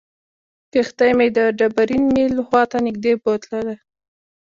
کښتۍ 0.73 1.11
مې 1.17 1.27
د 1.37 1.39
ډبرین 1.57 2.03
میل 2.15 2.33
خواته 2.47 2.77
نږدې 2.85 3.13
بوتلله. 3.23 3.75